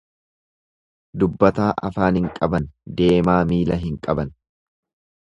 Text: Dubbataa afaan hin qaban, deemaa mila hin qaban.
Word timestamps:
Dubbataa 1.25 1.69
afaan 1.91 2.19
hin 2.21 2.27
qaban, 2.41 2.67
deemaa 3.03 3.39
mila 3.55 3.81
hin 3.87 4.05
qaban. 4.09 4.37